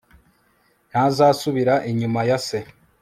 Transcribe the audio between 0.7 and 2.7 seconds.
ntazasubira inyuma ya se